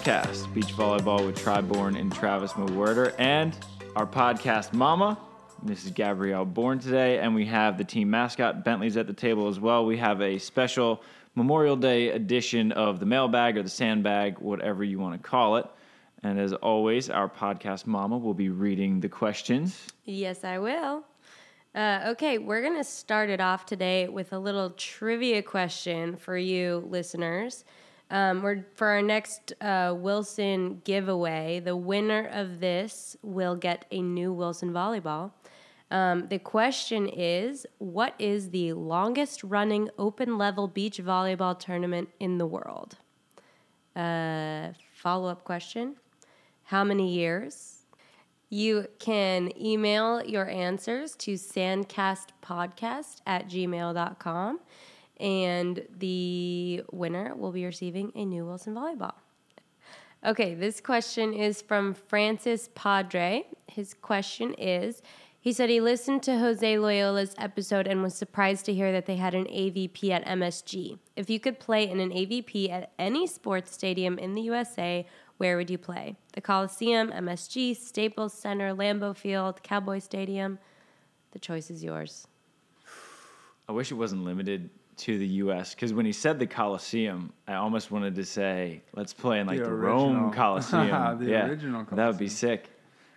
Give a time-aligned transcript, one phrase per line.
[0.00, 3.54] Sandcast, beach volleyball with Tri Bourne and Travis Mewhirter, and
[3.96, 5.18] our podcast mama,
[5.66, 5.92] Mrs.
[5.92, 9.84] Gabrielle Bourne today, and we have the team mascot Bentley's at the table as well.
[9.84, 11.02] We have a special
[11.34, 15.66] Memorial Day edition of the mailbag or the sandbag, whatever you want to call it.
[16.22, 19.86] And as always, our podcast mama will be reading the questions.
[20.06, 21.04] Yes, I will.
[21.74, 26.38] Uh, okay, we're going to start it off today with a little trivia question for
[26.38, 27.66] you listeners.
[28.10, 34.02] Um, we're, for our next uh, Wilson giveaway, the winner of this will get a
[34.02, 35.30] new Wilson volleyball.
[35.92, 42.38] Um, the question is What is the longest running open level beach volleyball tournament in
[42.38, 42.96] the world?
[43.94, 45.96] Uh, Follow up question
[46.64, 47.76] How many years?
[48.50, 54.60] You can email your answers to sandcastpodcast at gmail.com,
[55.20, 59.14] and the winner will be receiving a new Wilson volleyball.
[60.24, 63.46] Okay, this question is from Francis Padre.
[63.66, 65.02] His question is
[65.40, 69.16] He said he listened to Jose Loyola's episode and was surprised to hear that they
[69.16, 70.98] had an AVP at MSG.
[71.16, 75.06] If you could play in an AVP at any sports stadium in the USA,
[75.38, 76.16] where would you play?
[76.34, 80.58] The Coliseum, MSG, Staples Center, Lambeau Field, Cowboy Stadium.
[81.30, 82.26] The choice is yours.
[83.66, 84.68] I wish it wasn't limited
[85.00, 85.74] to the U.S.
[85.74, 89.58] because when he said the Coliseum, I almost wanted to say, let's play in like
[89.58, 89.72] The the.
[89.72, 91.18] Rome Coliseum.
[91.18, 92.68] The yeah, original That would be sick.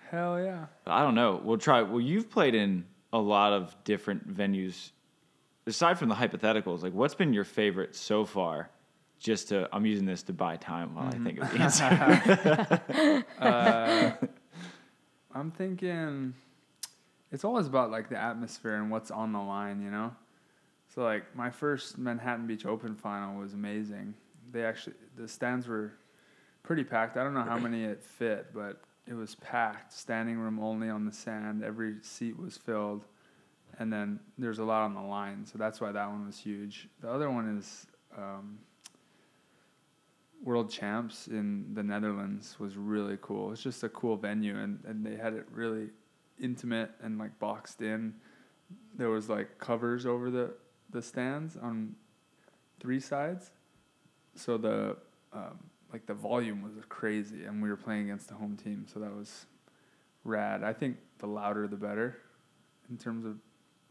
[0.09, 0.66] Hell yeah.
[0.88, 1.42] I don't know.
[1.44, 1.81] We'll try.
[1.81, 4.92] Well, you've played in a lot of different venues.
[5.66, 8.70] Aside from the hypotheticals, like what's been your favorite so far?
[9.20, 11.84] Just to, I'm using this to buy time while I think of the answer.
[11.84, 13.20] Mm-hmm.
[13.45, 14.11] Uh,
[15.34, 16.34] I'm thinking
[17.31, 20.14] it's always about like the atmosphere and what's on the line, you know?
[20.93, 24.14] So like my first Manhattan Beach Open final was amazing.
[24.52, 25.93] They actually the stands were
[26.61, 27.17] pretty packed.
[27.17, 29.92] I don't know how many it fit, but it was packed.
[29.92, 31.64] Standing room only on the sand.
[31.64, 33.05] Every seat was filled.
[33.80, 36.87] And then there's a lot on the line, so that's why that one was huge.
[37.02, 38.60] The other one is um,
[40.43, 43.52] World Champs in the Netherlands was really cool.
[43.52, 45.87] It's just a cool venue, and, and they had it really
[46.39, 48.14] intimate and like boxed in.
[48.95, 50.54] There was like covers over the
[50.93, 51.95] the stands on
[52.80, 53.52] three sides,
[54.36, 54.95] so the
[55.33, 55.59] um,
[55.92, 59.14] like the volume was crazy, and we were playing against the home team, so that
[59.15, 59.45] was
[60.23, 60.64] rad.
[60.64, 62.17] I think the louder the better,
[62.89, 63.37] in terms of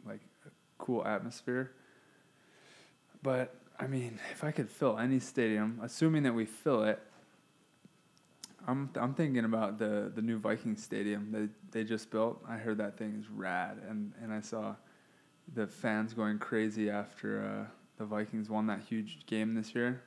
[0.07, 1.73] like a cool atmosphere.
[3.23, 7.01] But I mean, if I could fill any stadium, assuming that we fill it,
[8.67, 12.43] I'm I'm thinking about the the new Viking Stadium that they just built.
[12.49, 14.75] I heard that thing is rad, and and I saw
[15.55, 20.03] the fans going crazy after uh, the Vikings won that huge game this year.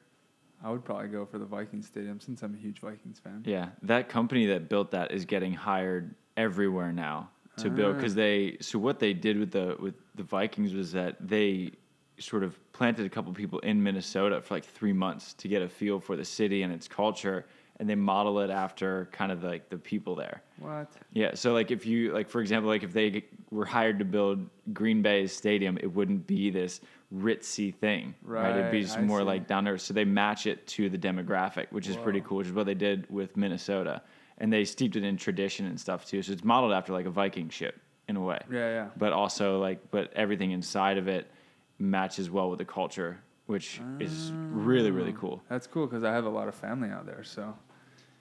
[0.64, 3.44] I would probably go for the Vikings Stadium since I'm a huge Vikings fan.
[3.46, 8.58] yeah, that company that built that is getting hired everywhere now to build because they.
[8.62, 11.72] So what they did with the with the Vikings was that they
[12.18, 15.70] sort of planted a couple people in Minnesota for like three months to get a
[15.70, 17.46] feel for the city and its culture,
[17.80, 20.42] and they model it after kind of like the people there.
[20.60, 20.92] What?
[21.14, 24.50] Yeah, so like if you like for example like if they were hired to build
[24.74, 26.82] Green Bay's stadium, it wouldn't be this
[27.14, 28.56] ritzy thing, right?
[28.56, 29.26] It'd be just I more see.
[29.26, 29.78] like down there.
[29.78, 32.38] So they match it to the demographic, which is pretty cool.
[32.38, 34.02] Which is what they did with Minnesota,
[34.40, 36.22] and they steeped it in tradition and stuff too.
[36.22, 38.88] So it's modeled after like a Viking ship in a way, Yeah, yeah.
[38.98, 41.30] but also like but everything inside of it
[41.80, 45.20] matches well with the culture, which is really really Ah.
[45.20, 45.44] cool.
[45.50, 47.56] That's cool because I have a lot of family out there, so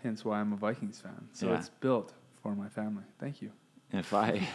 [0.03, 1.29] hence why I'm a Vikings fan.
[1.33, 1.57] So Yeah.
[1.59, 2.13] it's built
[2.43, 3.05] for my family.
[3.19, 3.51] Thank you.
[3.95, 4.31] If I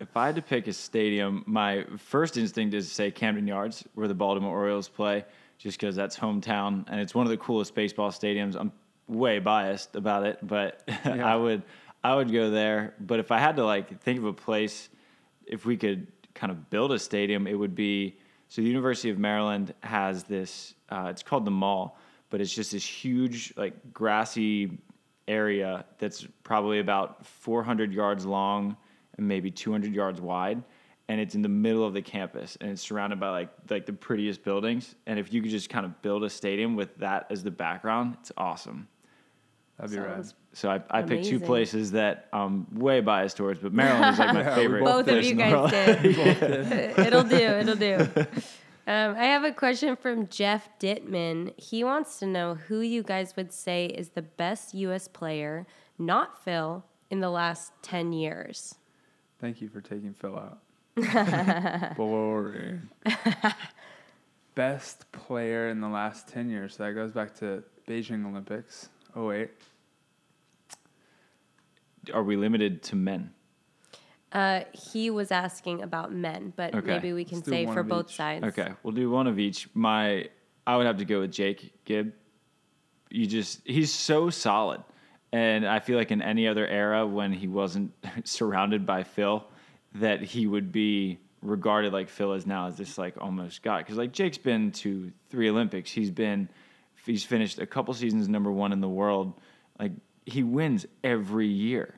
[0.00, 3.84] if I had to pick a stadium, my first instinct is to say Camden Yards,
[3.94, 5.24] where the Baltimore Orioles play,
[5.58, 8.56] just because that's hometown and it's one of the coolest baseball stadiums.
[8.58, 8.72] I'm
[9.06, 11.62] way biased about it, but I would
[12.02, 12.94] I would go there.
[13.00, 14.88] But if I had to like think of a place,
[15.46, 18.16] if we could kind of build a stadium, it would be
[18.48, 20.74] so the University of Maryland has this.
[20.88, 21.98] Uh, it's called the Mall,
[22.30, 24.78] but it's just this huge like grassy
[25.28, 28.76] area that's probably about 400 yards long
[29.16, 30.62] and maybe 200 yards wide
[31.08, 33.92] and it's in the middle of the campus and it's surrounded by like like the
[33.92, 37.42] prettiest buildings and if you could just kind of build a stadium with that as
[37.42, 38.88] the background it's awesome
[39.78, 40.14] That'd be rad.
[40.16, 44.18] Sounds so i, I picked two places that i'm way biased towards but maryland is
[44.18, 45.70] like my Yeah, favorite both Both of you guys world.
[45.70, 46.04] did.
[46.98, 47.36] it'll do.
[47.36, 48.06] It'll do.
[48.90, 51.52] Um, I have a question from Jeff Dittman.
[51.56, 55.06] He wants to know who you guys would say is the best U.S.
[55.06, 55.64] player,
[55.96, 58.74] not Phil, in the last 10 years.
[59.38, 60.58] Thank you for taking Phil out.
[61.96, 62.88] Boring.
[64.56, 66.74] Best player in the last 10 years.
[66.74, 69.50] So that goes back to Beijing Olympics, 08.
[72.12, 73.30] Are we limited to men?
[74.32, 76.86] Uh, he was asking about men, but Okay.
[76.86, 78.16] maybe we can Let's say for both each.
[78.16, 78.44] sides.
[78.46, 79.68] Okay, we'll do one of each.
[79.74, 80.28] My,
[80.66, 82.12] I would have to go with Jake Gibb.
[83.10, 84.82] You just, he's so solid.
[85.32, 87.92] And I feel like in any other era when he wasn't
[88.24, 89.44] surrounded by Phil,
[89.96, 93.78] that he would be regarded like Phil is now as this like almost god.
[93.78, 95.90] Because like Jake's been to three Olympics.
[95.90, 96.48] He's been,
[97.04, 99.32] he's finished a couple seasons number one in the world.
[99.78, 99.92] Like
[100.26, 101.94] he wins every year.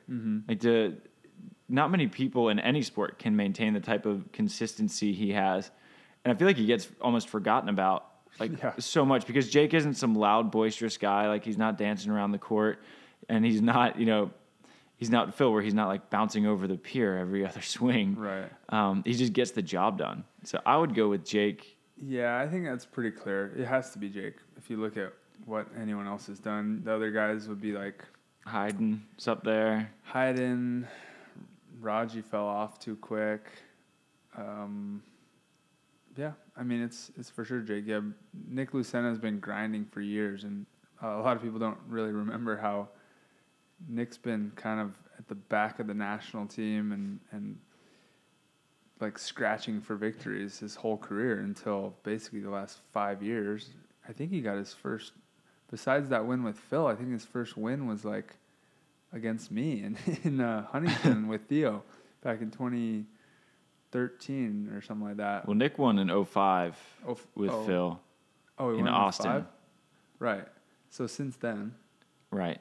[0.47, 0.95] Like the,
[1.73, 5.71] not many people in any sport can maintain the type of consistency he has.
[6.23, 8.05] And I feel like he gets almost forgotten about
[8.39, 8.73] like Yeah.
[8.77, 11.27] so much because Jake isn't some loud, boisterous guy.
[11.27, 12.79] Like he's not dancing around the court
[13.27, 14.29] and he's not, you know,
[14.97, 18.15] he's not Phil where he's not like bouncing over the pier every other swing.
[18.15, 18.49] Right.
[18.69, 20.23] Um, he just gets the job done.
[20.43, 21.77] So I would go with Jake.
[22.05, 23.51] Yeah, I think that's pretty clear.
[23.57, 24.35] It has to be Jake.
[24.57, 25.11] If you look at
[25.45, 28.03] what anyone else has done, the other guys would be like
[28.47, 29.89] Hayden's up there.
[30.13, 30.87] Hayden,
[31.83, 33.51] Raji fell off too quick.
[34.37, 35.03] Um,
[36.15, 37.83] yeah, I mean it's it's for sure Jake.
[37.85, 38.01] Yeah,
[38.47, 40.65] Nick Lucena has been grinding for years, and
[41.03, 42.89] uh, a lot of people don't really remember how
[43.87, 47.57] Nick's been kind of at the back of the national team and and
[49.01, 53.71] like scratching for victories his whole career until basically the last five years.
[54.07, 55.13] I think he got his first.
[55.69, 58.35] Besides that win with Phil, I think his first win was like
[59.13, 61.83] against me in in uh, Huntington with Theo
[62.21, 65.45] back in 2013 or something like that.
[65.47, 66.77] Well, Nick won in 05
[67.07, 67.99] Oh, f- with oh, Phil.
[68.59, 69.25] oh, he in won Austin.
[69.31, 69.45] five?
[70.19, 70.45] Right.
[70.89, 71.75] So since then,
[72.31, 72.59] Right.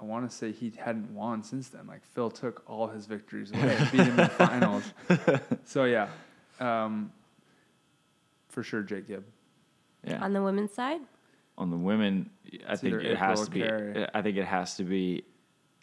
[0.00, 1.86] I want to say he hadn't won since then.
[1.86, 4.92] Like Phil took all his victories away, beat him in the finals.
[5.64, 6.08] So yeah,
[6.58, 7.12] um,
[8.48, 9.24] for sure, Jake Gibb.
[10.04, 10.24] Yeah.
[10.24, 11.00] On the women's side,
[11.56, 12.30] on the women,
[12.66, 13.60] I It's think it has April to be.
[13.60, 14.06] Carrie.
[14.12, 15.22] I think it has to be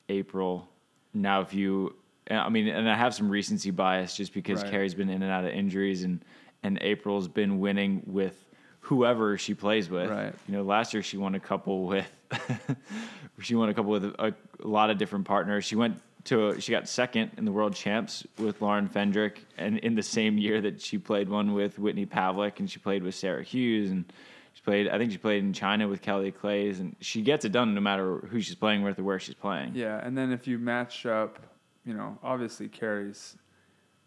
[0.10, 0.68] April.
[1.14, 1.96] Now, if you,
[2.30, 4.72] I mean, and I have some recency bias just because Right.
[4.72, 6.24] Carrie's been in and out of injuries, and
[6.62, 8.46] and April's been winning with
[8.82, 10.10] whoever she plays with.
[10.10, 10.34] Right.
[10.48, 12.12] You know, last year she won a couple with.
[13.40, 15.64] she won a couple with a, a lot of different partners.
[15.64, 19.96] She went to she got second in the world champs with Lauren Fendrick, and in
[19.96, 23.44] the same year that she played one with Whitney Pavlik, and she played with Sara
[23.44, 24.12] Hughes, and
[24.60, 24.90] she played.
[24.90, 27.82] I think she played in China with Kelly Claes, and she gets it done no
[27.82, 29.72] matter who she's playing with or where she's playing.
[29.74, 31.40] Yeah, and then if you match up,
[31.86, 33.38] you know, obviously Carrie's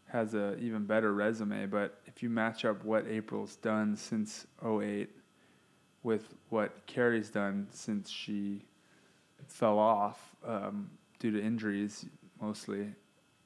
[0.08, 5.08] has a even better resume, but if you match up what April's done since 08
[6.02, 8.66] with what Carrie's done since she
[9.46, 12.04] fell off um, due to injuries
[12.42, 12.88] mostly,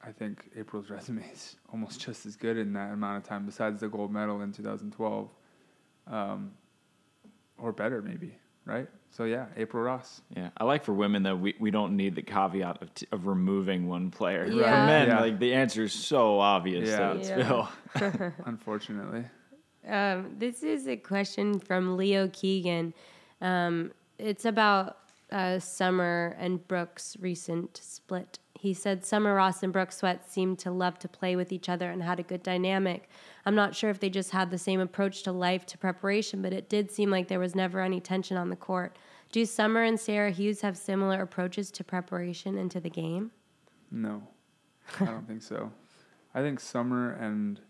[0.01, 3.79] I think April's resume is almost just as good in that amount of time, besides
[3.79, 5.29] the gold medal in 2012,
[6.07, 6.51] um,
[7.57, 8.87] or better maybe, right?
[9.09, 10.21] So yeah, April Ross.
[10.35, 13.25] Yeah, I like for women that we, we don't need the caveat of, t- of
[13.25, 14.45] removing one player.
[14.45, 15.19] Yeah, For men, Yeah.
[15.21, 16.97] like the answer is so obvious Yeah.
[16.97, 17.67] that it's Yeah.
[17.99, 18.31] Phil.
[18.45, 19.25] Unfortunately.
[19.87, 22.93] Um, this is a question from Leo Keegan.
[23.41, 24.97] Um, it's about
[25.31, 28.39] uh, Summer and Brooke's recent split.
[28.59, 31.89] He said Summer Ross and Brooke Sweat seemed to love to play with each other
[31.91, 33.07] and had a good dynamic.
[33.47, 36.51] I'm not sure if they just had the same approach to life to preparation, but
[36.51, 38.97] it did seem like there was never any tension on the court.
[39.31, 43.31] Do Summer and Sara Hughes have similar approaches to preparation into the game?
[43.89, 44.21] No,
[44.99, 45.71] I don't think so.
[46.35, 47.61] I think Summer and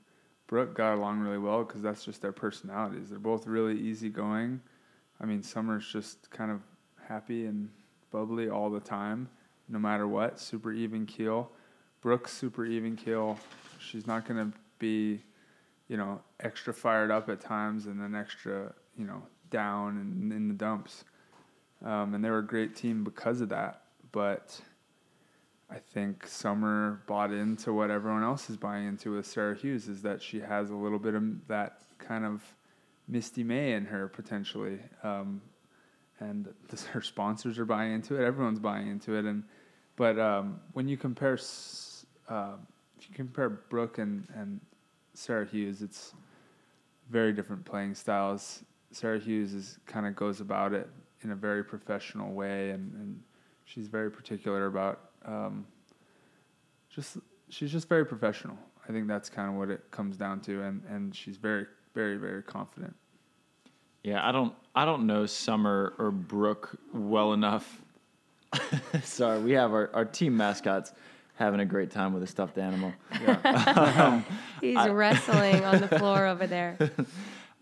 [0.48, 3.12] Brooke got along really well because that's just their personalities.
[3.12, 4.60] They're both really easygoing.
[5.22, 6.62] I mean, Summer's just kind of
[7.08, 7.70] happy and
[8.10, 9.30] bubbly all the time,
[9.70, 10.40] no matter what.
[10.40, 11.52] Super even keel.
[12.02, 13.38] Brooke's super even keel.
[13.78, 15.22] She's not going to be,
[15.88, 20.48] you know, extra fired up at times and then extra, you know, down and in
[20.48, 21.04] the dumps.
[21.84, 23.84] Um, and they were a great team because of that.
[24.12, 24.60] But
[25.70, 30.02] I think Summer bought into what everyone else is buying into with Sara Hughes is
[30.02, 32.42] that she has a little bit of that kind of
[33.08, 35.42] Misty May in her potentially, um,
[36.20, 38.26] and this, her sponsors are buying into it.
[38.26, 39.44] Everyone's buying into it, and
[39.96, 41.38] but um, when you compare,
[42.30, 42.54] uh,
[42.98, 44.60] if you compare Brooke and and
[45.18, 46.14] Sara Hughes, it's
[47.10, 48.64] very different playing styles.
[48.92, 50.88] Sara Hughes is kind of goes about it
[51.24, 53.20] in a very professional way, and, and
[53.66, 55.66] she's very particular about um,
[56.88, 57.18] just
[57.50, 58.58] she's just very professional.
[58.88, 62.18] I think that's kind of what it comes down to, and and she's very very
[62.18, 62.96] very confident.
[64.04, 67.82] Yeah, I don't I don't know Summer or Brooke well enough.
[69.02, 70.94] Sorry, we have our, our team mascots
[71.38, 72.94] having a great time with a stuffed animal.
[73.22, 74.26] Yeah, um,
[74.62, 76.78] He's wrestling on the floor over there.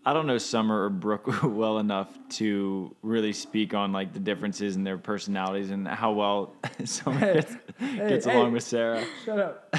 [0.04, 4.76] I don't know Summer or Brooke well enough to really speak on like the differences
[4.76, 6.54] in their personalities and how well
[6.84, 8.34] Summer Hey, gets, hey, gets hey.
[8.34, 9.04] along with Sara.
[9.24, 9.74] Shut up.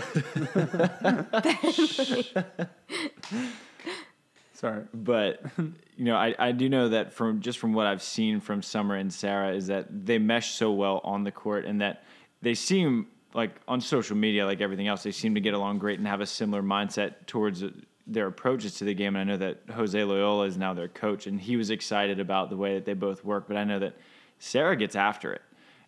[4.53, 4.83] Sorry.
[4.93, 8.61] But you know, I, I do know that from just from what I've seen from
[8.61, 12.03] Summer and Sara is that they mesh so well on the court and that
[12.41, 15.99] they seem like on social media, like everything else, they seem to get along great
[15.99, 17.69] and have a similar mindset towards uh,
[18.05, 19.15] their approaches to the game.
[19.15, 22.49] And I know that Jose Loyola is now their coach, and he was excited about
[22.49, 23.47] the way that they both work.
[23.47, 23.95] But I know that
[24.39, 25.41] Sara gets after it,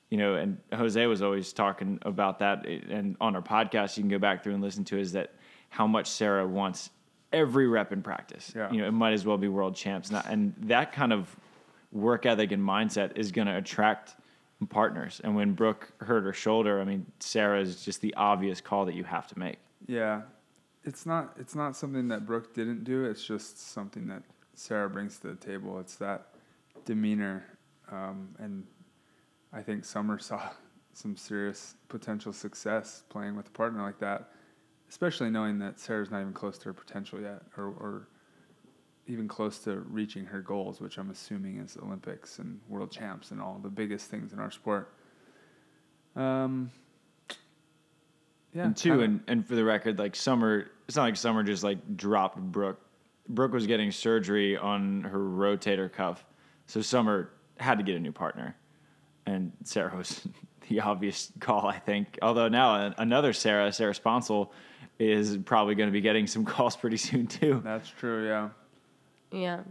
[0.10, 2.66] you know, and Jose was always talking about that.
[2.66, 5.34] And on our podcast, you can go back through and listen to is that
[5.70, 6.90] how much Sara wants
[7.32, 8.52] every rep in practice.
[8.56, 8.72] Yeah.
[8.72, 10.12] You know, it might as well be world champs.
[10.12, 11.36] And that kind of
[11.92, 14.16] work ethic and mindset is going to attract
[14.68, 15.22] partners.
[15.24, 18.96] And when Brooke hurt her shoulder, I mean, Sara is just the obvious call that
[18.96, 19.58] you have to make.
[19.88, 20.24] Yeah,
[20.84, 23.06] it's not it's not something that Brooke didn't do.
[23.06, 24.24] It's just something that
[24.54, 25.80] Sara brings to the table.
[25.80, 26.28] It's that
[26.86, 27.46] demeanor,
[27.92, 28.66] um, and
[29.54, 30.50] I think Summer saw
[30.94, 34.32] some serious potential success playing with a partner like that,
[34.90, 38.08] especially knowing that Sara's not even close to her potential yet, or or
[39.10, 43.42] even close to reaching her goals, which I'm assuming is Olympics and world champs and
[43.42, 44.94] all the biggest things in our sport.
[46.16, 46.72] Um,
[48.54, 51.64] yeah, and two, and, and for the record, like Summer, it's not like Summer just
[51.64, 52.80] like dropped Brooke.
[53.28, 56.24] Brooke was getting surgery on her rotator cuff,
[56.66, 58.56] so Summer had to get a new partner,
[59.26, 60.28] and Sara was
[60.70, 62.18] the obvious call, I think.
[62.22, 64.50] Although now another Sarah, Sarah Sponcil,
[64.98, 67.62] is probably going to be getting some calls pretty soon too.
[67.64, 68.50] That's true, yeah.
[69.32, 69.62] Yeah.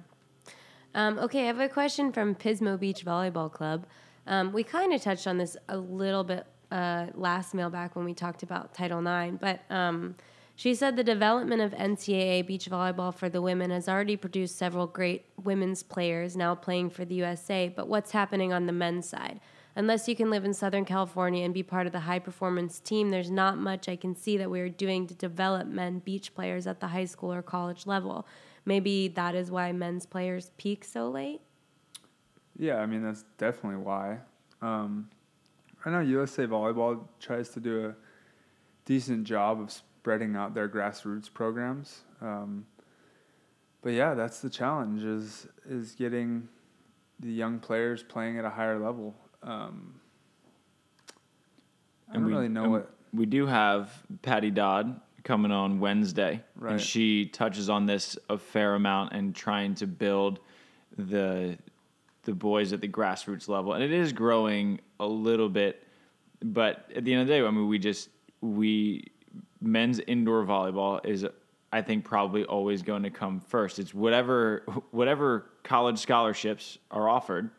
[0.94, 3.86] Um, okay, I have a question from Pismo Beach Volleyball Club.
[4.26, 8.14] Um, we kind of touched on this a little bit uh, last mailback when we
[8.14, 10.14] talked about Title IX, but um,
[10.54, 14.86] she said the development of NCAA beach volleyball for the women has already produced several
[14.86, 17.68] great women's players now playing for the USA.
[17.68, 19.40] But what's happening on the men's side?
[19.76, 23.10] Unless you can live in Southern California and be part of the high performance team,
[23.10, 26.66] there's not much I can see that we are doing to develop men beach players
[26.66, 28.26] at the high school or college level.
[28.68, 31.40] Maybe that is why men's players peak so late.
[32.58, 34.18] Yeah, I mean that's definitely why.
[34.60, 35.08] Um,
[35.86, 37.94] I know USA Volleyball tries to do a
[38.84, 42.66] decent job of spreading out their grassroots programs, um,
[43.80, 46.46] but yeah, that's the challenge is is getting
[47.20, 49.14] the young players playing at a higher level.
[49.42, 49.94] Um,
[52.10, 52.90] I And don't we- really know and what.
[53.14, 56.72] We do have Patty Dodd coming on Wednesday, Right.
[56.72, 60.40] and she touches on this a fair amount and trying to build
[60.96, 61.58] the
[62.24, 65.86] the boys at the grassroots level, and it is growing a little bit.
[66.42, 68.08] But at the end of the day, I mean, we just
[68.40, 69.04] we
[69.60, 71.26] men's indoor volleyball is,
[71.72, 73.78] I think, probably always going to come first.
[73.78, 77.50] It's whatever whatever college scholarships are offered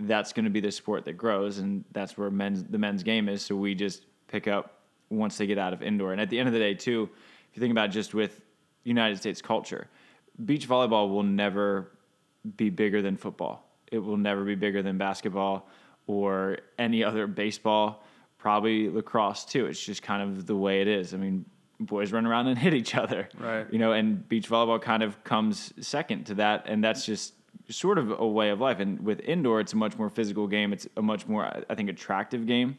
[0.00, 3.26] that's going to be the sport that grows, and that's where men's the men's game
[3.30, 3.40] is.
[3.40, 4.75] So we just pick up
[5.10, 6.12] once they get out of indoor.
[6.12, 7.08] And at the end of the day, too,
[7.50, 8.40] if you think about just with
[8.84, 9.88] United States culture,
[10.44, 11.92] beach volleyball will never
[12.56, 13.68] be bigger than football.
[13.90, 15.68] It will never be bigger than basketball
[16.06, 18.04] or any other baseball.
[18.38, 19.66] Probably lacrosse too.
[19.66, 21.14] It's just kind of the way it is.
[21.14, 21.44] I mean,
[21.80, 23.66] boys run around and hit each other, Right.
[23.72, 27.34] You know, and beach volleyball kind of comes second to that, and that's just
[27.68, 28.78] sort of a way of life.
[28.78, 30.72] And with indoor, it's a much more physical game.
[30.72, 32.78] It's a much more, I think, attractive game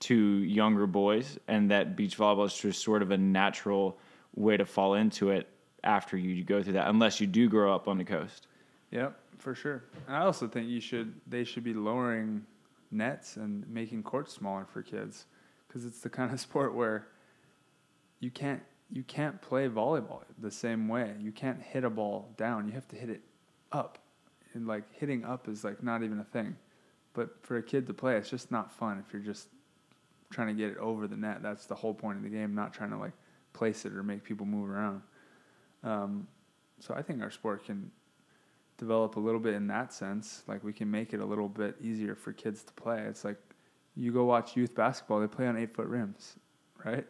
[0.00, 3.98] to younger boys, and that beach volleyball is just sort of a natural
[4.34, 5.48] way to fall into it
[5.84, 8.46] after you go through that, unless you do grow up on the coast.
[8.90, 9.84] Yep, for sure.
[10.06, 12.44] And I also think you should they should be lowering
[12.90, 15.26] nets and making courts smaller for kids
[15.66, 17.08] because it's the kind of sport where
[18.20, 21.14] you can't you can't play volleyball the same way.
[21.20, 22.66] You can't hit a ball down.
[22.66, 23.20] You have to hit it
[23.72, 23.98] up.
[24.54, 26.56] And like hitting up is like not even a thing.
[27.12, 29.48] But for a kid to play, it's just not fun if you're just
[30.30, 31.42] trying to get it over the net.
[31.42, 33.12] That's the whole point of the game, not trying to like
[33.52, 35.02] place it or make people move around.
[35.82, 36.26] Um,
[36.80, 37.90] so I think our sport can
[38.76, 40.42] develop a little bit in that sense.
[40.46, 43.02] Like we can make it a little bit easier for kids to play.
[43.02, 43.38] It's like
[43.96, 46.36] you go watch youth basketball; they play on eight foot rims,
[46.84, 47.06] right?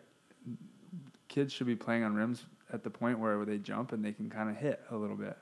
[1.28, 4.30] Kids should be playing on rims at the point where they jump and they can
[4.30, 5.36] kind of hit a little bit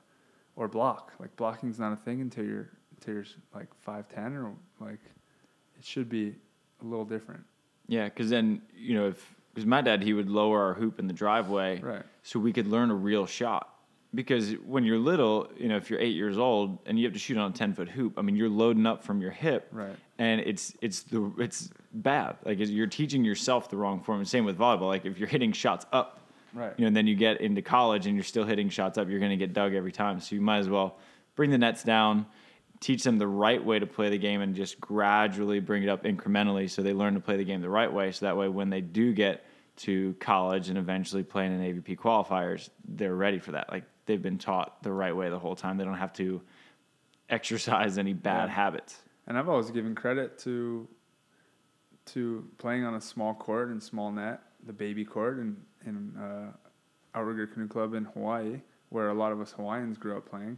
[0.55, 1.13] or block.
[1.19, 4.99] Like blocking's not a thing until you're until you're like five ten or like
[5.77, 6.35] it should be
[6.81, 7.43] a little different.
[7.87, 11.07] Yeah, because then you know if because my dad he would lower our hoop in
[11.07, 12.03] the driveway, Right.
[12.23, 13.73] so we could learn a real shot.
[14.15, 17.19] Because when you're little, you know, if you're eight years old and you have to
[17.19, 19.95] shoot on a ten foot hoop, I mean, you're loading up from your hip, Right.
[20.17, 22.37] And it's it's the it's bad.
[22.45, 24.19] Like you're teaching yourself the wrong form.
[24.19, 24.87] And same with volleyball.
[24.87, 26.21] Like if you're hitting shots up,
[26.53, 26.73] Right.
[26.77, 29.19] You know, and then you get into college and you're still hitting shots up, you're
[29.19, 30.19] going to get dug every time.
[30.21, 30.97] So you might as well
[31.35, 32.25] bring the nets down,
[32.79, 36.03] teach them the right way to play the game, and just gradually bring it up
[36.03, 38.11] incrementally so they learn to play the game the right way.
[38.11, 39.45] So that way, when they do get
[39.77, 43.71] to college and eventually playing in an AVP qualifiers, they're ready for that.
[43.71, 45.77] Like they've been taught the right way the whole time.
[45.77, 46.41] They don't have to
[47.29, 48.55] exercise any bad Yeah.
[48.55, 49.01] habits.
[49.27, 50.87] And I've always given credit to
[52.05, 56.51] to playing on a small court and small net, the baby court in in uh,
[57.13, 60.57] Outrigger Canoe Club in Hawaii, where a lot of us Hawaiians grew up playing.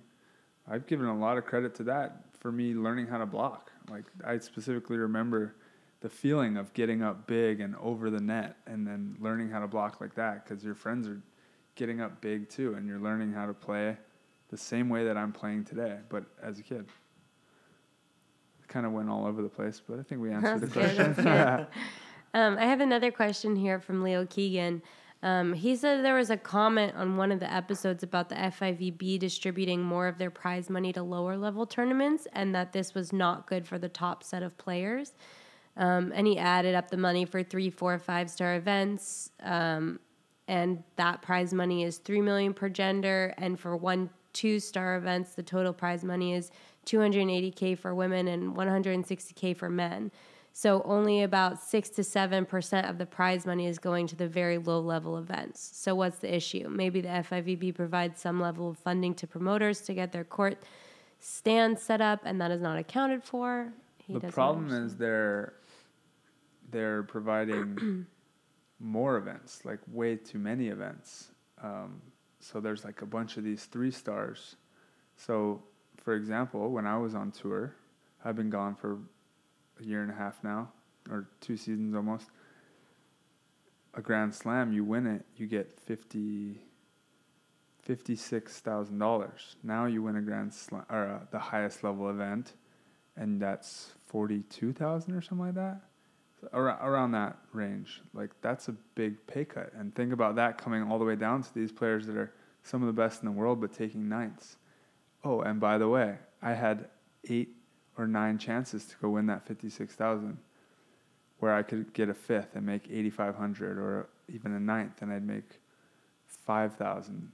[0.70, 3.72] I've given a lot of credit to that for me learning how to block.
[3.90, 5.56] Like I specifically remember
[6.02, 9.68] the feeling of getting up big and over the net, and then learning how to
[9.68, 11.22] block like that because your friends are
[11.76, 13.98] getting up big too, and you're learning how to play
[14.50, 16.86] the same way that I'm playing today, but as a kid
[18.62, 21.68] It kind of went all over the place, but I think we answered the question.
[22.36, 24.84] Um, I have another question here from Leo Keegan.
[25.22, 29.20] Um, he said there was a comment on one of the episodes about the FIVB
[29.20, 33.46] distributing more of their prize money to lower level tournaments and that this was not
[33.46, 35.14] good for the top set of players.
[35.76, 39.32] Um, and he added up the money for three, four, five star events.
[39.44, 40.00] Um,
[40.48, 43.34] and that prize money is three million per gender.
[43.38, 46.52] And for one, two star events, the total prize money is
[46.86, 50.12] 280k for women and 160k for men.
[50.62, 54.28] So only about six to seven percent of the prize money is going to the
[54.28, 55.72] very low level events.
[55.74, 56.68] So what's the issue?
[56.68, 60.58] Maybe the FIVB provides some level of funding to promoters to get their court
[61.22, 63.72] stand set up, and that is not accounted for.
[64.00, 64.86] He the problem understand.
[64.88, 65.54] is they're
[66.72, 68.06] they're providing
[68.82, 71.32] more events, like way too many events.
[71.64, 72.02] Um,
[72.42, 74.58] so there's like a bunch of these three stars.
[75.16, 75.64] So,
[76.04, 77.76] for example, when I was on tour,
[78.26, 78.98] I've been gone for
[79.80, 80.70] a year and a half now,
[81.10, 82.30] or two seasons almost.
[83.94, 86.62] A Grand Slam, you win it, you get fifty.
[87.82, 89.56] Fifty-six thousand dollars.
[89.64, 92.54] Now you win a Grand Slam or uh, the highest level event,
[93.18, 95.82] and that's forty-two thousand or something like that.
[96.54, 99.74] Around, around that range, like that's a big pay cut.
[99.74, 102.84] And think about that coming all the way down to these players that are some
[102.84, 104.58] of the best in the world, but taking ninths.
[105.24, 106.90] Oh, and by the way, I had
[107.28, 107.56] eight
[108.00, 110.38] or nine chances to go win that fifty-six thousand,
[111.40, 115.12] where I could get a fifth and make eighty-five hundred, or even a ninth, and
[115.12, 115.60] I'd make
[116.26, 117.32] five thousand.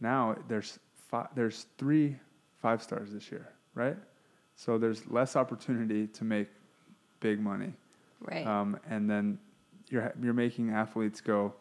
[0.00, 2.16] Now there's fi- there's three
[2.60, 3.96] five stars this year, right?
[4.56, 6.48] So there's less opportunity to make
[7.20, 7.72] big money,
[8.20, 8.46] right.
[8.46, 9.38] um, and then
[9.90, 11.54] you're you're making athletes go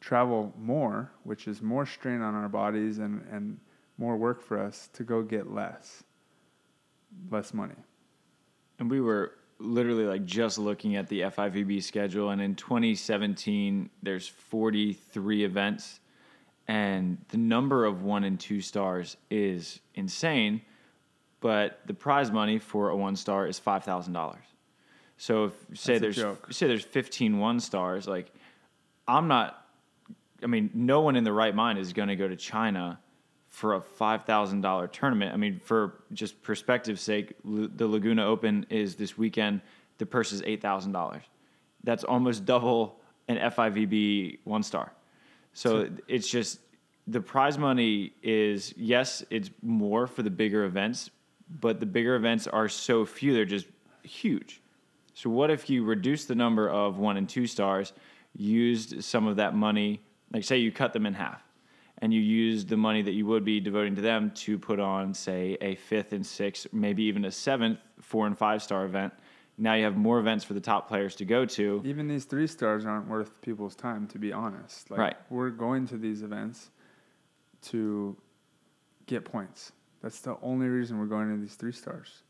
[0.00, 3.58] travel more, which is more strain on our bodies and and
[3.98, 6.02] more work for us to go get less,
[7.30, 7.74] less money.
[8.80, 14.26] And we were literally like just looking at the FIVB schedule, and in 2017, there's
[14.26, 16.00] 43 events,
[16.66, 20.62] and the number of one and two stars is insane.
[21.40, 24.44] But the prize money for a one star is five thousand dollars.
[25.16, 28.32] So if say That's there's say there's 15 one stars, like
[29.06, 29.56] I'm not.
[30.42, 32.98] I mean, no one in the right mind is going to go to China
[33.50, 35.34] for a five thousand dollar tournament.
[35.34, 39.60] I mean, for just perspective's sake, L- the Laguna Open is this weekend.
[39.98, 41.22] The purse is eight thousand dollars.
[41.84, 44.92] That's almost double an FIVB one star.
[45.52, 46.60] So it's just
[47.06, 51.10] the prize money is yes, it's more for the bigger events,
[51.60, 53.66] but the bigger events are so few; they're just
[54.04, 54.62] huge.
[55.14, 57.92] So what if you reduce the number of one and two stars,
[58.36, 60.00] used some of that money,
[60.32, 61.42] like say you cut them in half,
[62.02, 65.12] and you use the money that you would be devoting to them to put on,
[65.12, 69.12] say, a fifth and sixth, maybe even a seventh four and five star event.
[69.58, 71.82] Now you have more events for the top players to go to.
[71.84, 74.90] Even these three stars aren't worth people's time, to be honest.
[74.90, 75.16] Like, Right.
[75.28, 76.70] We're going to these events
[77.64, 78.16] to
[79.06, 79.72] get points.
[80.02, 82.22] That's the only reason we're going to these three stars.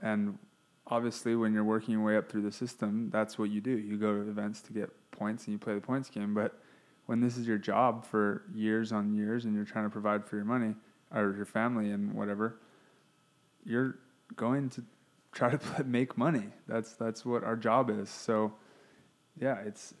[0.00, 0.38] And
[0.86, 3.76] obviously, when you're working your way up through the system, that's what you do.
[3.76, 6.32] You go to events to get points and you play the points game.
[6.32, 6.58] But
[7.06, 10.36] when this is your job for years on years and you're trying to provide for
[10.36, 10.74] your money
[11.14, 12.58] or your family and whatever,
[13.64, 13.98] you're
[14.36, 14.82] going to
[15.32, 16.48] try to make money.
[16.68, 18.10] That's that's what our job is.
[18.10, 18.52] So,
[19.40, 19.94] yeah, it's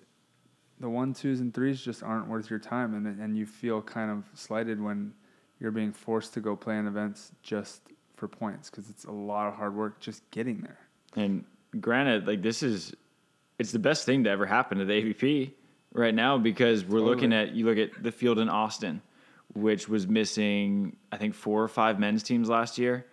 [0.80, 4.10] the one, twos, and threes just aren't worth your time, and and you feel kind
[4.10, 5.14] of slighted when
[5.60, 7.82] you're being forced to go play in events just
[8.16, 10.78] for points because it's a lot of hard work just getting there.
[11.14, 11.44] And
[11.80, 12.92] granted, like this is,
[13.60, 15.52] it's the best thing to ever happen to the AVP
[15.92, 19.02] right now because we're looking at you look at the field in Austin,
[19.54, 23.06] which was missing I think four or five men's teams last year,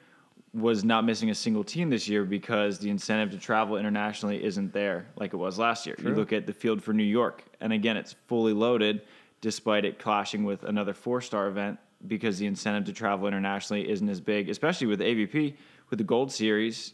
[0.53, 4.73] was not missing a single team this year because the incentive to travel internationally isn't
[4.73, 5.95] there like it was last year.
[5.99, 9.01] You look at the field for New York, and again, it's fully loaded.
[9.41, 14.09] despite it clashing with another four star event because the incentive to travel internationally isn't
[14.09, 15.55] as big, especially with AVP.
[15.89, 16.93] With the Gold Series,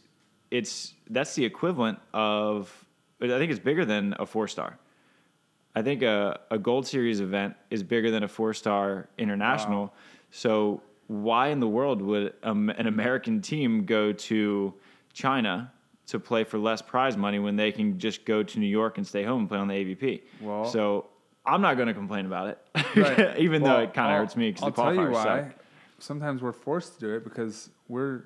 [0.50, 2.86] it's that's the equivalent of
[3.20, 4.78] I think it's bigger than a four star.
[5.76, 9.82] I think a, a Gold Series event is bigger than a four star international.
[9.82, 9.92] Wow.
[10.30, 14.72] So why in the world would um, an American team go to
[15.12, 15.70] China
[16.06, 19.06] to play for less prize money when they can just go to New York and
[19.06, 20.22] stay home and play on the AVP?
[20.40, 21.08] Well, so
[21.44, 22.58] I'm not going to complain about it,
[22.96, 23.38] right.
[23.38, 25.24] even well, though it kind of hurts me because the qualifiers tell you why.
[25.24, 25.54] Suck.
[25.98, 28.24] Sometimes we're forced to do it because we're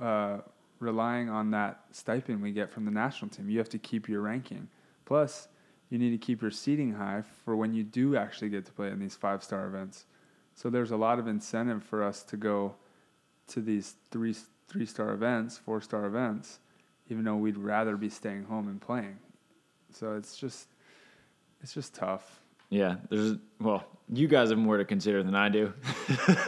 [0.00, 0.38] uh,
[0.80, 3.48] relying on that stipend we get from the national team.
[3.48, 4.68] You have to keep your ranking.
[5.04, 5.48] Plus,
[5.92, 8.88] you need to keep your seating high for when you do actually get to play
[8.88, 10.06] in these five star events.
[10.54, 12.76] So there's a lot of incentive for us to go
[13.48, 14.34] to these three
[14.68, 16.60] three star events, four star events,
[17.10, 19.18] even though we'd rather be staying home and playing.
[19.90, 20.68] So it's just
[21.62, 22.40] it's just tough.
[22.70, 25.74] Yeah, there's well, you guys have more to consider than I do.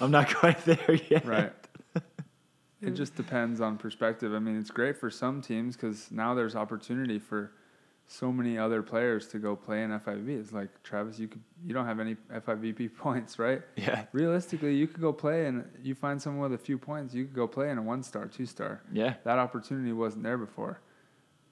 [0.00, 1.24] I'm not quite there yet.
[1.24, 1.52] Right.
[2.82, 4.34] It just depends on perspective.
[4.34, 7.50] I mean, it's great for some teams because now there's opportunity for
[8.08, 10.28] so many other players to go play in FIVB.
[10.28, 13.62] It's like Travis, you could you don't have any FIVB points, right?
[13.76, 14.04] Yeah.
[14.12, 17.34] Realistically, you could go play and you find someone with a few points, you could
[17.34, 18.82] go play in a one star, two star.
[18.92, 19.14] Yeah.
[19.24, 20.80] That opportunity wasn't there before.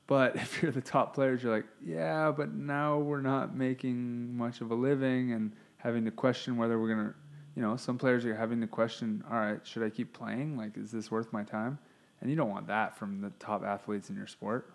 [0.06, 4.60] But if you're the top players, you're like, yeah, but now we're not making much
[4.60, 7.14] of a living and having to question whether we're gonna,
[7.56, 10.56] you know, some players are having to question, all right, should I keep playing?
[10.56, 11.78] Like, is this worth my time?
[12.20, 14.72] And you don't want that from the top athletes in your sport.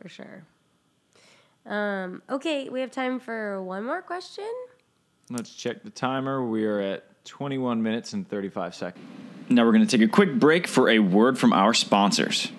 [0.00, 0.44] For sure.
[1.66, 4.50] Um, okay, we have time for one more question.
[5.30, 6.44] Let's check the timer.
[6.44, 9.04] We are at 21 minutes and 35 seconds.
[9.48, 12.50] Now we're going to take a quick break for a word from our sponsors.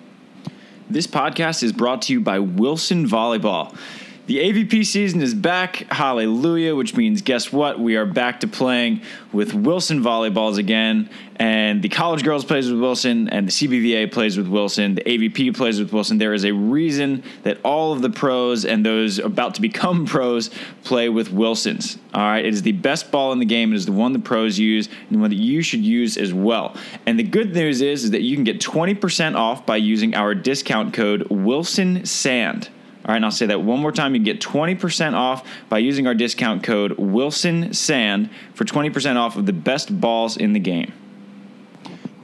[0.88, 3.76] This podcast is brought to you by Wilson Volleyball.
[4.26, 5.86] The AVP season is back.
[5.88, 7.78] Hallelujah, which means guess what?
[7.78, 11.08] We are back to playing with Wilson volleyballs again.
[11.36, 14.96] And the college girls plays with Wilson and the CBVA plays with Wilson.
[14.96, 16.18] The AVP plays with Wilson.
[16.18, 20.50] There is a reason that all of the pros and those about to become pros
[20.82, 21.96] play with Wilsons.
[22.12, 23.72] All right, it is the best ball in the game.
[23.72, 26.34] It is the one the pros use and the one that you should use as
[26.34, 26.74] well.
[27.06, 30.34] And the good news is, is that you can get 20% off by using our
[30.34, 32.70] discount code Wilson Sand.
[33.06, 34.16] All right, and I'll say that one more time.
[34.16, 39.46] You get 20% off by using our discount code Wilson Sand for 20% off of
[39.46, 40.92] the best balls in the game.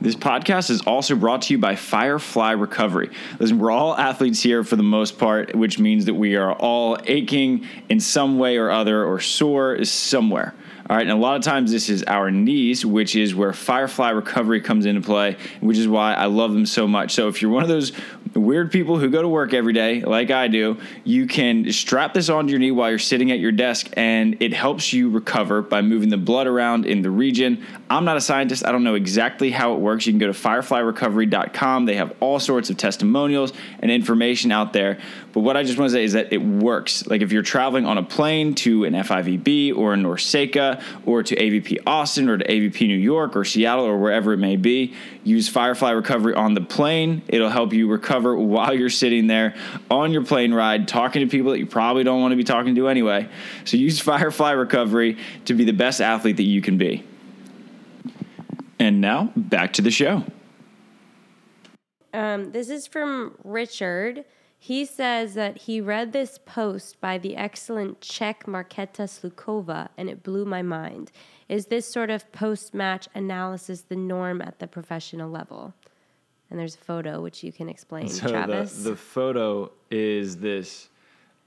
[0.00, 3.10] This podcast is also brought to you by Firefly Recovery.
[3.38, 6.98] Listen, we're all athletes here for the most part, which means that we are all
[7.06, 10.52] aching in some way or other or sore somewhere.
[10.90, 14.10] All right, and a lot of times this is our knees, which is where Firefly
[14.10, 17.12] Recovery comes into play, which is why I love them so much.
[17.12, 17.92] So if you're one of those
[18.34, 22.28] weird people who go to work every day, like I do, you can strap this
[22.28, 25.82] onto your knee while you're sitting at your desk, and it helps you recover by
[25.82, 27.64] moving the blood around in the region.
[27.88, 30.06] I'm not a scientist, I don't know exactly how it works.
[30.06, 31.86] You can go to fireflyrecovery.com.
[31.86, 34.98] They have all sorts of testimonials and information out there.
[35.32, 37.06] But what I just want to say is that it works.
[37.06, 41.34] Like if you're traveling on a plane to an FIVB or a NORCECA or to
[41.34, 45.48] AVP Austin or to AVP New York or Seattle or wherever it may be, use
[45.48, 47.22] Firefly Recovery on the plane.
[47.28, 49.54] It'll help you recover while you're sitting there
[49.90, 52.74] on your plane ride, talking to people that you probably don't want to be talking
[52.74, 53.28] to anyway.
[53.64, 55.16] So use Firefly Recovery
[55.46, 57.04] to be the best athlete that you can be.
[58.78, 60.24] And now back to the show.
[62.12, 64.24] Um, this is from Richard.
[64.64, 70.22] He says that he read this post by the excellent Czech Markéta Slukova and it
[70.22, 71.10] blew my mind.
[71.48, 75.74] Is this sort of post match analysis the norm at the professional level?
[76.48, 78.84] And there's a photo which you can explain, so Travis.
[78.84, 80.90] The, the photo is this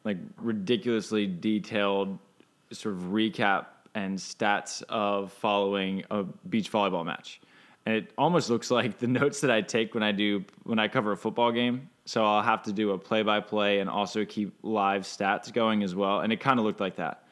[0.04, 2.19] like ridiculously detailed
[2.73, 7.39] sort of recap and stats of following a beach volleyball match.
[7.86, 10.88] And it almost looks like the notes that I take when I do when I
[10.88, 14.26] cover a football game so I'll have to do a play by play and also
[14.26, 16.19] keep live stats going as well.
[16.19, 17.24] And it kind of looked like that.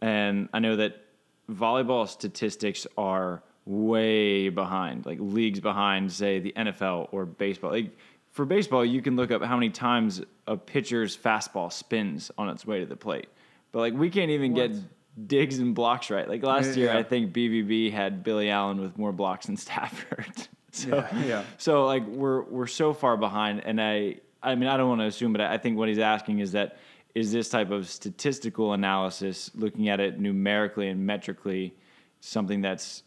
[0.00, 1.04] And I know that
[1.50, 7.72] volleyball statistics are way behind, like leagues behind, say, the NFL or baseball.
[7.72, 7.96] Like
[8.30, 12.64] for baseball, you can look up how many times a pitcher's fastball spins on its
[12.64, 13.26] way to the plate.
[13.72, 14.72] But like we can't even what?
[14.72, 14.80] get
[15.26, 16.28] digs and blocks right.
[16.28, 16.98] Like last year, yeah.
[16.98, 20.32] I think BVB had Billy Allen with more blocks than Stafford.
[20.74, 21.44] So, yeah, yeah.
[21.58, 25.06] So like we're we're so far behind, and I I mean I don't want to
[25.06, 26.78] assume, but I think what he's asking is that
[27.14, 31.74] is this type of statistical analysis, looking at it numerically and metrically,
[32.20, 33.02] something that's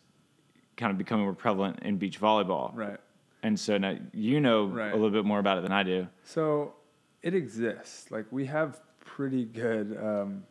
[0.78, 2.70] kind of becoming more prevalent in beach volleyball.
[2.76, 3.00] Right.
[3.42, 4.92] And so now you know right.
[4.92, 6.08] a little bit more about it than I do.
[6.24, 6.76] So
[7.22, 8.12] it exists.
[8.12, 10.44] Like we have pretty good um,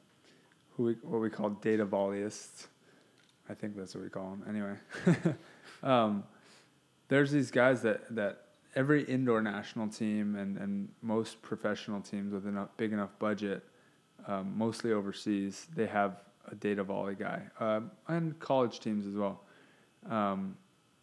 [0.76, 2.66] who we, what we call data volleyists.
[3.48, 4.44] I think that's what we call them.
[4.48, 5.34] Anyway,
[5.82, 6.24] um,
[7.08, 12.46] there's these guys that that every indoor national team and, and most professional teams with
[12.46, 13.62] a big enough budget,
[14.26, 16.16] um, mostly overseas, they have
[16.50, 19.42] a data volley guy, um, and college teams as well.
[20.10, 20.56] Um,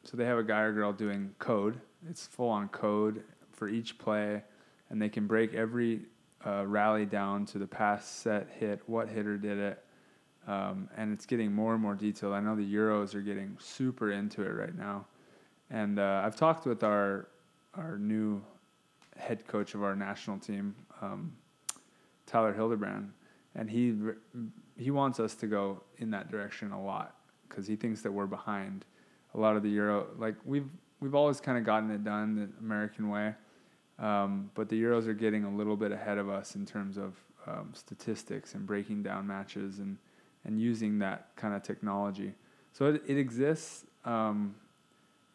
[0.04, 1.80] so they have a guy or girl doing code.
[2.10, 4.44] It's full on code for each play,
[4.90, 6.02] and they can break every
[6.46, 9.84] uh, rally down to the pass, set, hit, what hitter did it,
[10.48, 12.34] um, and it's getting more and more detailed.
[12.34, 15.06] I know the Euros are getting super into it right now,
[15.70, 17.28] and uh, I've talked with our
[17.76, 18.42] our new
[19.16, 21.32] head coach of our national team, um,
[22.26, 23.12] Tyler Hildebrand,
[23.56, 23.96] and he
[24.78, 27.16] he wants us to go in that direction a lot
[27.48, 28.86] because he thinks that we're behind
[29.36, 30.08] a lot of the Euro.
[30.18, 33.36] Like we've we've always kind of gotten it done the American way,
[34.02, 37.14] um, but the Euros are getting a little bit ahead of us in terms of
[37.48, 39.98] um, statistics and breaking down matches and
[40.44, 42.34] and using that kind of technology.
[42.74, 43.86] So it, it exists.
[44.06, 44.56] Um,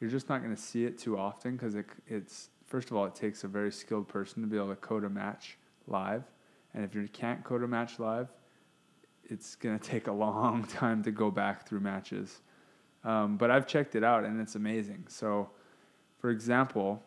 [0.00, 3.06] you're just not going to see it too often because it, it's first of all
[3.06, 6.24] it takes a very skilled person to be able to code a match live,
[6.74, 8.28] and if you can't code a match live,
[9.24, 12.40] it's going to take a long time to go back through matches.
[13.04, 15.04] Um, but I've checked it out and it's amazing.
[15.08, 15.50] So,
[16.18, 17.00] for example,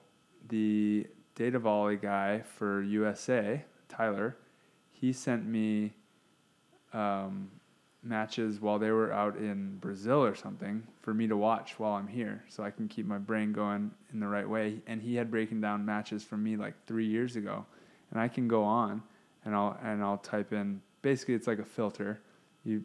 [0.48, 1.06] the
[1.40, 4.36] data volley guy for USA, Tyler,
[4.92, 5.94] he sent me
[6.92, 7.50] um,
[8.04, 12.08] matches while they were out in Brazil or something for me to watch while I'm
[12.08, 14.82] here so I can keep my brain going in the right way.
[14.86, 17.66] And he had breaking down matches for me like three years ago.
[18.12, 19.02] And I can go on
[19.46, 22.20] and I'll and I'll type in basically it's like a filter.
[22.66, 22.84] You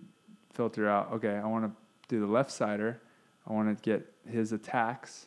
[0.53, 1.73] filter out, okay, I want to
[2.07, 3.01] do the left sider.
[3.49, 5.27] I want to get his attacks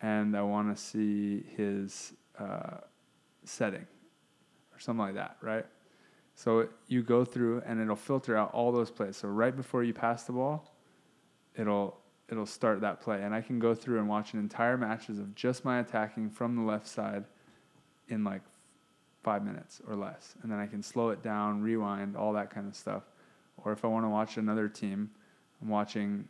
[0.00, 2.78] and I want to see his uh,
[3.44, 3.86] setting
[4.72, 5.66] or something like that, right?
[6.34, 9.16] So you go through and it'll filter out all those plays.
[9.16, 10.74] So right before you pass the ball,
[11.56, 15.18] it'll it'll start that play, and I can go through and watch an entire matches
[15.18, 17.24] of just my attacking from the left side
[18.08, 18.42] in like
[19.22, 22.66] five minutes or less, and then I can slow it down, rewind, all that kind
[22.66, 23.04] of stuff.
[23.64, 25.10] Or if I want to watch another team,
[25.62, 26.28] I'm watching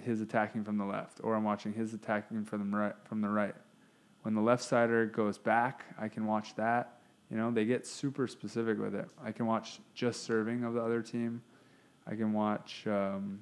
[0.00, 2.94] his attacking from the left, or I'm watching his attacking from the right.
[3.04, 3.54] From the right.
[4.28, 6.98] When the left sider goes back, I can watch that
[7.30, 9.08] you know, they get super specific with it.
[9.22, 11.42] I can watch just serving of the other team.
[12.06, 13.40] I can watch, um,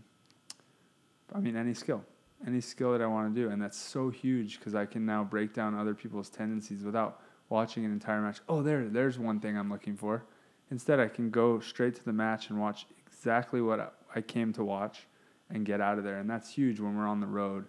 [1.33, 2.03] I mean, any skill,
[2.47, 3.51] any skill that I want to do.
[3.51, 7.85] And that's so huge because I can now break down other people's tendencies without watching
[7.85, 8.41] an entire match.
[8.49, 10.25] Oh, there, there's one thing I'm looking for.
[10.73, 14.65] Instead, I can go straight to the match and watch exactly what I came to
[14.65, 15.07] watch
[15.49, 16.19] and get out of there.
[16.19, 17.67] And that's huge when we're on the road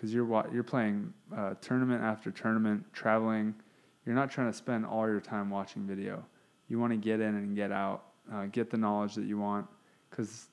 [0.00, 3.54] because you're, you're playing uh, tournament after tournament, traveling–
[4.06, 6.24] you're not trying to spend all your time watching video.
[6.68, 9.66] You want to get in and get out, uh, get the knowledge that you want,
[10.08, 10.48] because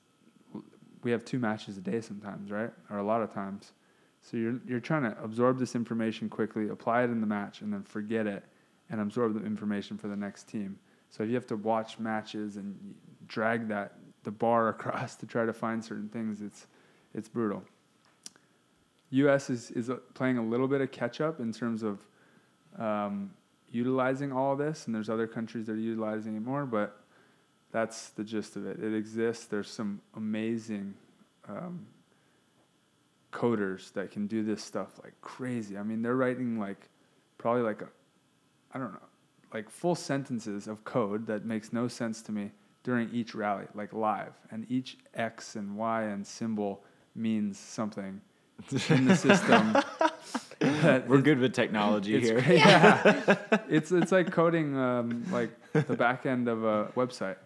[1.02, 2.70] we have two matches a day sometimes, right?
[2.90, 3.72] Or a lot of times.
[4.20, 7.72] So you're you're trying to absorb this information quickly, apply it in the match, and
[7.72, 8.44] then forget it,
[8.90, 10.78] and absorb the information for the next team.
[11.10, 12.76] So if you have to watch matches and
[13.26, 16.66] drag that the bar across to try to find certain things, it's
[17.14, 17.62] it's brutal.
[19.10, 19.50] U.S.
[19.50, 21.98] is is playing a little bit of catch up in terms of
[22.78, 23.30] um,
[23.70, 27.00] utilizing all this, and there's other countries that are utilizing it more, but
[27.70, 28.82] that's the gist of it.
[28.82, 29.46] It exists.
[29.46, 30.94] There's some amazing
[31.48, 31.86] um,
[33.32, 35.76] coders that can do this stuff like crazy.
[35.76, 36.88] I mean, they're writing like
[37.36, 37.88] probably like a,
[38.72, 39.00] I don't know,
[39.52, 42.50] like full sentences of code that makes no sense to me
[42.84, 48.20] during each rally, like live, and each X and Y and symbol means something
[48.90, 49.76] in the system
[50.60, 52.40] We're good with technology here.
[52.48, 53.36] Yeah,
[53.68, 57.36] it's it's like coding um, like the back end of a website,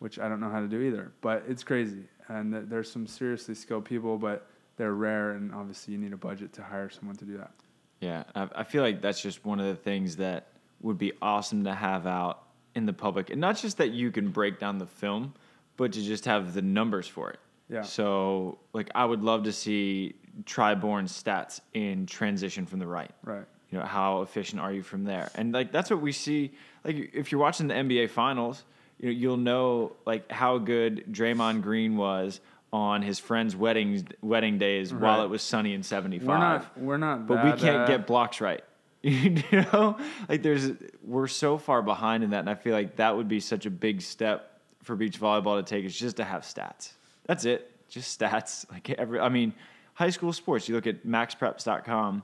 [0.00, 1.12] which I don't know how to do either.
[1.20, 5.94] But it's crazy, and th- there's some seriously skilled people, but they're rare, and obviously
[5.94, 7.52] you need a budget to hire someone to do that.
[8.00, 10.48] Yeah, I, I feel like that's just one of the things that
[10.80, 12.42] would be awesome to have out
[12.74, 15.34] in the public, and not just that you can break down the film,
[15.76, 17.38] but to just have the numbers for it.
[17.70, 17.82] Yeah.
[17.82, 20.14] So, like, I would love to see
[20.46, 23.10] Tri Bourne stats in transition from the right.
[23.24, 23.44] Right.
[23.70, 25.30] You know, how efficient are you from there?
[25.34, 26.52] And like that's what we see.
[26.84, 28.64] Like if you're watching the NBA Finals,
[28.98, 32.40] you know, you'll know like how good Draymond Green was
[32.72, 35.02] on his friend's weddings wedding days right.
[35.02, 36.28] while it was sunny and 75.
[36.28, 38.62] We're not we're not But we can't get blocks right.
[39.02, 39.98] you know?
[40.28, 40.70] Like there's
[41.04, 43.70] we're so far behind in that and I feel like that would be such a
[43.70, 46.92] big step for beach volleyball to take is just to have stats.
[47.26, 47.70] That's it.
[47.88, 48.64] Just stats.
[48.72, 49.54] Like every I mean,
[49.98, 52.22] high school sports, you look at maxpreps.com,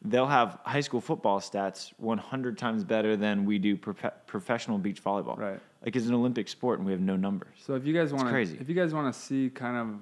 [0.00, 5.02] they'll have high school football stats 100 times better than we do prof- professional beach
[5.02, 5.36] volleyball.
[5.36, 5.58] Right.
[5.84, 7.56] like it's an Olympic sport and we have no numbers.
[7.58, 8.56] So if you guys want crazy.
[8.60, 9.98] if you guys want to see kind of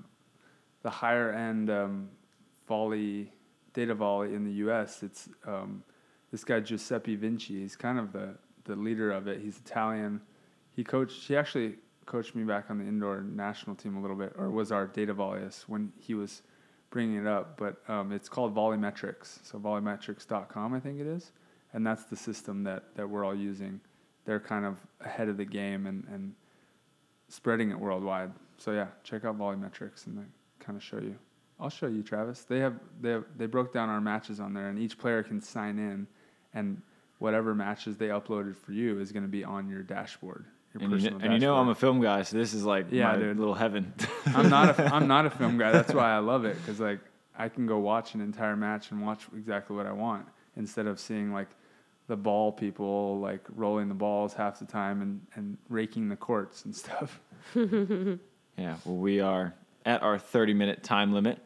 [0.83, 2.11] the higher end um,
[2.69, 3.33] volley,
[3.73, 5.83] data volley in the U.S., it's um,
[6.31, 7.63] this guy Giuseppe Vinci.
[7.63, 8.35] He's kind of the
[8.65, 9.41] the leader of it.
[9.41, 10.21] He's Italian.
[10.77, 11.27] He coached.
[11.27, 14.71] He actually coached me back on the indoor national team a little bit, or was
[14.71, 16.43] our data volleyist when he was
[16.95, 17.59] bringing it up.
[17.59, 19.41] But um, it's called Volleymetrics.
[19.45, 21.33] So volleymetrics.com, I think it is,
[21.75, 23.81] and that's the system that that we're all using.
[24.25, 26.33] They're kind of ahead of the game and and
[27.29, 28.33] spreading it worldwide.
[28.57, 30.23] So yeah, check out Volleymetrics and they
[30.61, 31.17] kind of show you.
[31.61, 32.43] I'll show you, Travis.
[32.43, 35.41] They have they have, they broke down our matches on there, and each player can
[35.41, 36.07] sign in,
[36.55, 36.81] and
[37.19, 40.47] whatever matches they uploaded for you is going to be on your dashboard.
[40.75, 42.65] Your And you, personal kn- and you know I'm a film guy, so this is
[42.65, 43.39] like Yeah, my dude.
[43.39, 43.95] little heaven.
[44.27, 45.73] I'm not a I'm not a film guy.
[45.73, 47.01] That's why I love it because like
[47.39, 50.99] I can go watch an entire match and watch exactly what I want instead of
[51.01, 51.49] seeing like
[52.09, 56.65] the ball people like rolling the balls half the time and, and raking the courts
[56.65, 57.21] and stuff.
[58.57, 59.53] Yeah, well, we are
[59.85, 61.39] at our 30 minute time limit.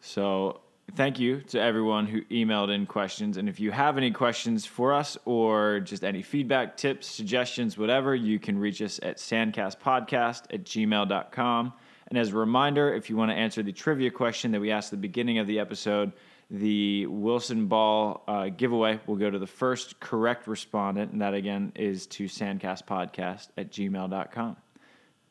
[0.00, 0.60] So,
[0.94, 3.36] thank you to everyone who emailed in questions.
[3.36, 8.14] And if you have any questions for us or just any feedback, tips, suggestions, whatever,
[8.14, 11.72] you can reach us at sandcastpodcast at gmail.com.
[12.08, 14.88] And as a reminder, if you want to answer the trivia question that we asked
[14.88, 16.12] at the beginning of the episode,
[16.50, 21.12] the Wilson Ball uh, giveaway will go to the first correct respondent.
[21.12, 24.56] And that again is to sandcastpodcast at gmail.com.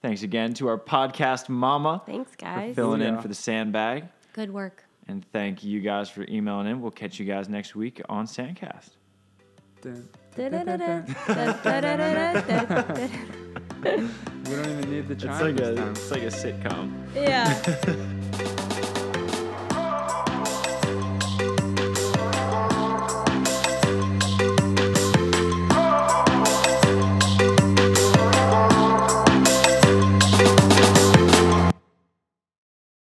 [0.01, 2.73] Thanks again to our podcast mama Thanks, for guys.
[2.75, 4.05] filling in for the sandbag.
[4.31, 4.85] Good work.
[5.09, 6.81] And thank you guys for emailing in.
[6.81, 8.91] We'll catch you guys next week on Sandcast.
[14.49, 15.91] We don't even need the It's like this a time.
[15.91, 16.91] it's like a sitcom.
[17.15, 18.15] Yeah.